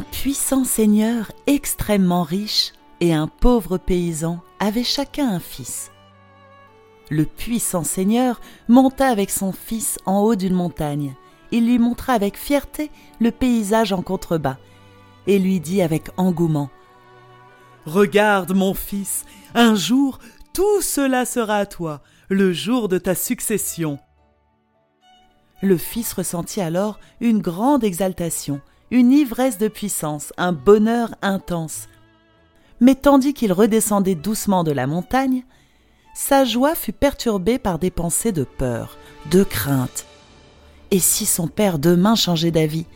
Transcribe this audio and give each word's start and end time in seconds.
puissant 0.00 0.64
seigneur 0.64 1.30
extrêmement 1.46 2.24
riche 2.24 2.72
et 3.00 3.14
un 3.14 3.28
pauvre 3.28 3.78
paysan 3.78 4.40
avaient 4.58 4.82
chacun 4.82 5.28
un 5.28 5.38
fils. 5.38 5.92
Le 7.08 7.24
puissant 7.24 7.84
seigneur 7.84 8.40
monta 8.66 9.06
avec 9.06 9.30
son 9.30 9.52
fils 9.52 9.98
en 10.04 10.22
haut 10.22 10.34
d'une 10.34 10.54
montagne. 10.54 11.14
Il 11.52 11.66
lui 11.66 11.78
montra 11.78 12.14
avec 12.14 12.36
fierté 12.36 12.90
le 13.20 13.30
paysage 13.30 13.92
en 13.92 14.02
contrebas 14.02 14.56
et 15.28 15.38
lui 15.38 15.60
dit 15.60 15.82
avec 15.82 16.08
engouement 16.16 16.68
Regarde, 17.84 18.56
mon 18.56 18.74
fils, 18.74 19.24
un 19.54 19.76
jour 19.76 20.18
tout 20.52 20.82
cela 20.82 21.24
sera 21.26 21.58
à 21.58 21.66
toi, 21.66 22.02
le 22.28 22.52
jour 22.52 22.88
de 22.88 22.98
ta 22.98 23.14
succession. 23.14 24.00
Le 25.62 25.76
fils 25.76 26.12
ressentit 26.12 26.60
alors 26.60 26.98
une 27.20 27.40
grande 27.40 27.84
exaltation, 27.84 28.60
une 28.90 29.12
ivresse 29.12 29.58
de 29.58 29.68
puissance, 29.68 30.32
un 30.36 30.52
bonheur 30.52 31.14
intense. 31.22 31.88
Mais 32.80 32.94
tandis 32.94 33.34
qu'il 33.34 33.52
redescendait 33.52 34.14
doucement 34.14 34.64
de 34.64 34.72
la 34.72 34.86
montagne, 34.86 35.44
sa 36.14 36.44
joie 36.44 36.74
fut 36.74 36.92
perturbée 36.92 37.58
par 37.58 37.78
des 37.78 37.90
pensées 37.90 38.32
de 38.32 38.44
peur, 38.44 38.96
de 39.30 39.44
crainte. 39.44 40.06
Et 40.90 40.98
si 40.98 41.26
son 41.26 41.48
père 41.48 41.78
demain 41.78 42.14
changeait 42.14 42.50
d'avis? 42.50 42.86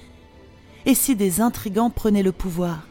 Et 0.86 0.94
si 0.94 1.16
des 1.16 1.40
intrigants 1.40 1.90
prenaient 1.90 2.22
le 2.22 2.32
pouvoir? 2.32 2.86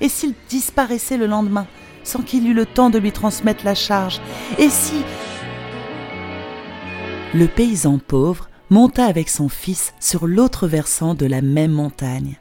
Et 0.00 0.08
s'il 0.08 0.34
disparaissait 0.48 1.16
le 1.16 1.26
lendemain 1.26 1.66
sans 2.02 2.22
qu'il 2.22 2.46
eût 2.46 2.54
le 2.54 2.66
temps 2.66 2.90
de 2.90 2.98
lui 2.98 3.12
transmettre 3.12 3.64
la 3.64 3.74
charge? 3.74 4.20
Et 4.58 4.68
si... 4.68 5.02
Le 7.34 7.48
paysan 7.48 7.98
pauvre 7.98 8.48
monta 8.70 9.06
avec 9.06 9.28
son 9.28 9.48
fils 9.48 9.92
sur 9.98 10.26
l'autre 10.26 10.68
versant 10.68 11.14
de 11.14 11.26
la 11.26 11.42
même 11.42 11.72
montagne? 11.72 12.38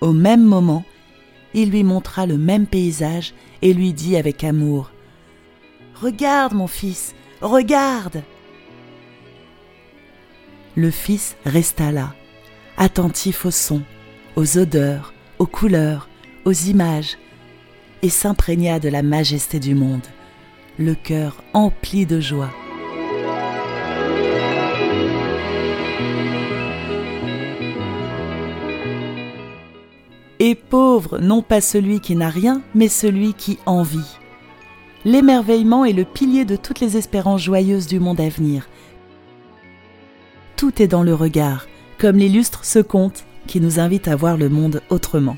Au 0.00 0.12
même 0.12 0.44
moment, 0.44 0.84
il 1.54 1.70
lui 1.70 1.82
montra 1.82 2.26
le 2.26 2.38
même 2.38 2.66
paysage 2.66 3.34
et 3.62 3.74
lui 3.74 3.92
dit 3.92 4.16
avec 4.16 4.44
amour 4.44 4.92
Regarde, 6.00 6.54
mon 6.54 6.68
fils, 6.68 7.14
regarde 7.40 8.22
Le 10.76 10.90
fils 10.90 11.36
resta 11.44 11.90
là, 11.90 12.14
attentif 12.76 13.44
aux 13.44 13.50
sons, 13.50 13.82
aux 14.36 14.58
odeurs, 14.58 15.12
aux 15.40 15.46
couleurs, 15.46 16.08
aux 16.44 16.52
images, 16.52 17.18
et 18.02 18.08
s'imprégna 18.08 18.78
de 18.78 18.88
la 18.88 19.02
majesté 19.02 19.58
du 19.58 19.74
monde, 19.74 20.06
le 20.78 20.94
cœur 20.94 21.42
empli 21.52 22.06
de 22.06 22.20
joie. 22.20 22.50
Et 30.40 30.54
pauvre, 30.54 31.18
non 31.18 31.42
pas 31.42 31.60
celui 31.60 32.00
qui 32.00 32.14
n'a 32.14 32.28
rien, 32.28 32.62
mais 32.74 32.88
celui 32.88 33.34
qui 33.34 33.58
envie. 33.66 34.18
L'émerveillement 35.04 35.84
est 35.84 35.92
le 35.92 36.04
pilier 36.04 36.44
de 36.44 36.56
toutes 36.56 36.80
les 36.80 36.96
espérances 36.96 37.42
joyeuses 37.42 37.86
du 37.86 37.98
monde 37.98 38.20
à 38.20 38.28
venir. 38.28 38.68
Tout 40.56 40.82
est 40.82 40.88
dans 40.88 41.02
le 41.02 41.14
regard, 41.14 41.66
comme 41.98 42.16
l'illustre 42.16 42.64
ce 42.64 42.78
conte 42.78 43.24
qui 43.46 43.60
nous 43.60 43.80
invite 43.80 44.08
à 44.08 44.16
voir 44.16 44.36
le 44.36 44.48
monde 44.48 44.82
autrement. 44.90 45.36